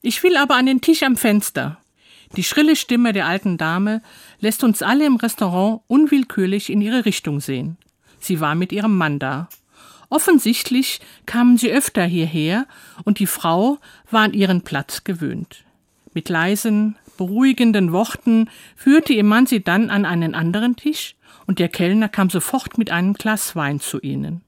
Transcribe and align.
Ich 0.00 0.22
will 0.22 0.36
aber 0.36 0.54
an 0.54 0.66
den 0.66 0.80
Tisch 0.80 1.02
am 1.02 1.16
Fenster. 1.16 1.78
Die 2.36 2.44
schrille 2.44 2.76
Stimme 2.76 3.12
der 3.12 3.26
alten 3.26 3.58
Dame 3.58 4.00
lässt 4.38 4.62
uns 4.62 4.82
alle 4.82 5.06
im 5.06 5.16
Restaurant 5.16 5.80
unwillkürlich 5.88 6.70
in 6.70 6.80
ihre 6.80 7.04
Richtung 7.04 7.40
sehen. 7.40 7.78
Sie 8.20 8.40
war 8.40 8.54
mit 8.54 8.72
ihrem 8.72 8.96
Mann 8.96 9.18
da. 9.18 9.48
Offensichtlich 10.10 11.00
kamen 11.26 11.58
sie 11.58 11.72
öfter 11.72 12.04
hierher 12.04 12.66
und 13.04 13.18
die 13.18 13.26
Frau 13.26 13.78
war 14.10 14.22
an 14.22 14.34
ihren 14.34 14.62
Platz 14.62 15.04
gewöhnt. 15.04 15.64
Mit 16.14 16.28
leisen, 16.28 16.96
beruhigenden 17.16 17.92
Worten 17.92 18.48
führte 18.76 19.12
ihr 19.12 19.24
Mann 19.24 19.46
sie 19.46 19.62
dann 19.62 19.90
an 19.90 20.04
einen 20.04 20.34
anderen 20.34 20.76
Tisch 20.76 21.16
und 21.46 21.58
der 21.58 21.68
Kellner 21.68 22.08
kam 22.08 22.30
sofort 22.30 22.78
mit 22.78 22.90
einem 22.90 23.14
Glas 23.14 23.56
Wein 23.56 23.80
zu 23.80 24.00
ihnen. 24.00 24.42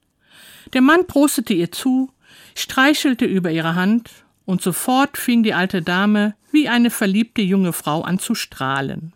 Der 0.73 0.81
Mann 0.81 1.07
prostete 1.07 1.55
ihr 1.55 1.73
zu, 1.73 2.11
streichelte 2.55 3.25
über 3.25 3.51
ihre 3.51 3.75
Hand 3.75 4.11
und 4.51 4.61
sofort 4.61 5.17
fing 5.17 5.43
die 5.43 5.55
alte 5.55 5.81
Dame 5.81 6.35
wie 6.51 6.69
eine 6.69 6.91
verliebte 6.91 7.41
junge 7.41 7.73
Frau 7.73 8.03
an 8.03 8.19
zu 8.19 8.35
strahlen. 8.35 9.13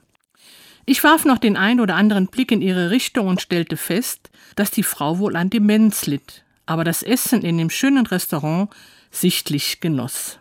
Ich 0.87 1.03
warf 1.03 1.25
noch 1.25 1.39
den 1.39 1.57
ein 1.57 1.81
oder 1.81 1.97
anderen 1.97 2.29
Blick 2.29 2.53
in 2.53 2.63
ihre 2.63 2.91
Richtung 2.91 3.27
und 3.27 3.41
stellte 3.43 3.77
fest, 3.77 4.31
dass 4.55 4.71
die 4.71 4.83
Frau 4.83 5.19
wohl 5.19 5.35
an 5.35 5.51
Demenz 5.51 6.07
litt, 6.07 6.45
aber 6.67 6.85
das 6.85 7.03
Essen 7.03 7.43
in 7.43 7.59
dem 7.59 7.71
schönen 7.71 8.07
Restaurant 8.07 8.71
sichtlich 9.11 9.81
genoss. 9.81 10.39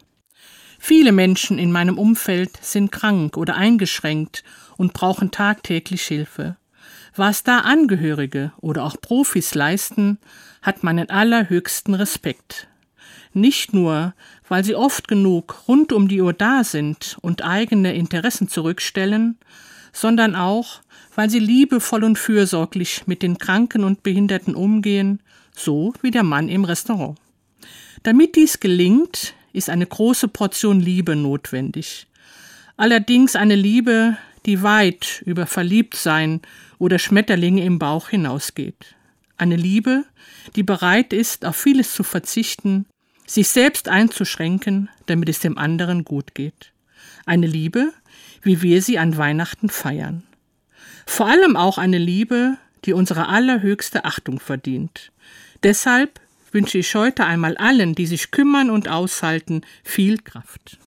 Viele 0.79 1.11
Menschen 1.11 1.59
in 1.59 1.71
meinem 1.71 1.97
Umfeld 1.97 2.51
sind 2.61 2.91
krank 2.91 3.37
oder 3.37 3.55
eingeschränkt 3.55 4.43
und 4.77 4.93
brauchen 4.93 5.31
tagtäglich 5.31 6.03
Hilfe. 6.03 6.57
Was 7.15 7.43
da 7.43 7.59
Angehörige 7.59 8.51
oder 8.59 8.83
auch 8.83 8.97
Profis 8.99 9.55
leisten, 9.55 10.19
hat 10.61 10.83
meinen 10.83 11.09
allerhöchsten 11.09 11.93
Respekt. 11.93 12.67
Nicht 13.33 13.73
nur, 13.73 14.13
weil 14.47 14.63
sie 14.63 14.75
oft 14.75 15.07
genug 15.07 15.67
rund 15.67 15.91
um 15.91 16.07
die 16.07 16.21
Uhr 16.21 16.33
da 16.33 16.63
sind 16.63 17.17
und 17.21 17.43
eigene 17.43 17.93
Interessen 17.95 18.47
zurückstellen, 18.47 19.37
sondern 19.91 20.35
auch, 20.35 20.81
weil 21.15 21.29
sie 21.29 21.39
liebevoll 21.39 22.03
und 22.03 22.17
fürsorglich 22.17 23.03
mit 23.05 23.21
den 23.21 23.37
Kranken 23.37 23.83
und 23.83 24.03
Behinderten 24.03 24.55
umgehen, 24.55 25.21
so 25.55 25.93
wie 26.01 26.11
der 26.11 26.23
Mann 26.23 26.49
im 26.49 26.65
Restaurant. 26.65 27.17
Damit 28.01 28.35
dies 28.35 28.59
gelingt, 28.59 29.33
ist 29.53 29.69
eine 29.69 29.85
große 29.85 30.27
Portion 30.27 30.81
Liebe 30.81 31.15
notwendig. 31.15 32.07
Allerdings 32.75 33.35
eine 33.35 33.55
Liebe, 33.55 34.17
die 34.45 34.63
weit 34.63 35.21
über 35.25 35.45
Verliebtsein 35.45 36.41
oder 36.79 36.99
Schmetterlinge 36.99 37.63
im 37.63 37.79
Bauch 37.79 38.09
hinausgeht. 38.09 38.95
Eine 39.37 39.55
Liebe, 39.55 40.05
die 40.55 40.63
bereit 40.63 41.13
ist, 41.13 41.45
auf 41.45 41.55
vieles 41.55 41.93
zu 41.93 42.03
verzichten, 42.03 42.85
sich 43.25 43.49
selbst 43.49 43.89
einzuschränken, 43.89 44.89
damit 45.05 45.29
es 45.29 45.39
dem 45.39 45.57
anderen 45.57 46.03
gut 46.03 46.35
geht. 46.35 46.71
Eine 47.25 47.47
Liebe, 47.47 47.93
wie 48.41 48.61
wir 48.61 48.81
sie 48.81 48.99
an 48.99 49.17
Weihnachten 49.17 49.69
feiern. 49.69 50.23
Vor 51.05 51.27
allem 51.27 51.55
auch 51.55 51.77
eine 51.77 51.97
Liebe, 51.97 52.57
die 52.85 52.93
unsere 52.93 53.27
allerhöchste 53.27 54.05
Achtung 54.05 54.39
verdient. 54.39 55.11
Deshalb 55.63 56.19
wünsche 56.51 56.77
ich 56.77 56.93
heute 56.95 57.25
einmal 57.25 57.57
allen, 57.57 57.95
die 57.95 58.05
sich 58.05 58.31
kümmern 58.31 58.69
und 58.69 58.87
aushalten, 58.87 59.61
viel 59.83 60.17
Kraft. 60.19 60.77